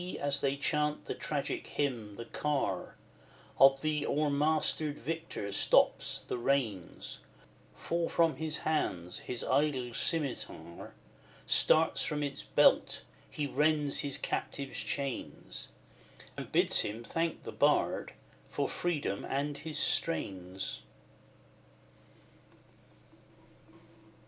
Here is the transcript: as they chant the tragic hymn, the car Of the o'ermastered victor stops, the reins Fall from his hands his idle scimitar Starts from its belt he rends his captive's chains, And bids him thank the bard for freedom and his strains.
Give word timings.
as 0.19 0.41
they 0.41 0.57
chant 0.57 1.05
the 1.05 1.13
tragic 1.13 1.67
hymn, 1.67 2.15
the 2.15 2.25
car 2.25 2.95
Of 3.59 3.81
the 3.83 4.03
o'ermastered 4.07 4.95
victor 4.97 5.51
stops, 5.51 6.21
the 6.21 6.39
reins 6.39 7.19
Fall 7.75 8.09
from 8.09 8.37
his 8.37 8.57
hands 8.65 9.19
his 9.19 9.43
idle 9.43 9.93
scimitar 9.93 10.95
Starts 11.45 12.01
from 12.03 12.23
its 12.23 12.41
belt 12.41 13.03
he 13.29 13.45
rends 13.45 13.99
his 13.99 14.17
captive's 14.17 14.79
chains, 14.79 15.67
And 16.35 16.51
bids 16.51 16.79
him 16.79 17.03
thank 17.03 17.43
the 17.43 17.51
bard 17.51 18.13
for 18.49 18.67
freedom 18.67 19.23
and 19.23 19.55
his 19.57 19.77
strains. 19.77 20.81